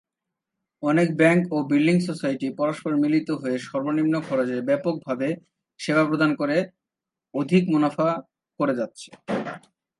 অনেক 0.83 1.07
ব্যাংক 1.19 1.41
ও 1.55 1.57
building 1.71 1.97
society 2.07 2.47
পরস্পর 2.59 2.91
মিলিত 3.03 3.29
হয়ে 3.41 3.57
সর্ব্ 3.67 3.87
নিম্ন 3.97 4.15
খরচে 4.27 4.57
ব্যাপকভাবে 4.67 5.27
সেবা 5.79 6.03
প্রদান 6.09 6.31
করে 6.39 6.57
অধিক 7.33 7.63
মুনাফা 7.73 8.07
করে 8.59 8.73
যাচ্ছে। 8.79 9.09